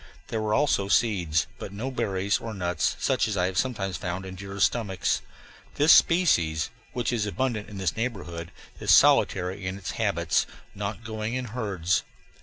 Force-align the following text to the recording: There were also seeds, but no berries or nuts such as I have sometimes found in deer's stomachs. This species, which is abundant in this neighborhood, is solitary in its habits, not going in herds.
There 0.29 0.41
were 0.41 0.55
also 0.55 0.87
seeds, 0.87 1.45
but 1.59 1.71
no 1.71 1.91
berries 1.91 2.39
or 2.39 2.55
nuts 2.55 2.95
such 2.99 3.27
as 3.27 3.37
I 3.37 3.45
have 3.45 3.55
sometimes 3.59 3.97
found 3.97 4.25
in 4.25 4.33
deer's 4.33 4.63
stomachs. 4.63 5.21
This 5.75 5.93
species, 5.93 6.71
which 6.91 7.13
is 7.13 7.27
abundant 7.27 7.69
in 7.69 7.77
this 7.77 7.95
neighborhood, 7.95 8.51
is 8.79 8.89
solitary 8.89 9.63
in 9.67 9.77
its 9.77 9.91
habits, 9.91 10.47
not 10.73 11.03
going 11.03 11.35
in 11.35 11.45
herds. 11.53 12.01